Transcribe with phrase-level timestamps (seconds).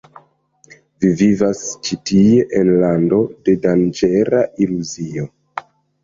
[1.03, 3.19] Vi vivas ĉi tie en lando
[3.49, 5.27] de danĝera iluzio.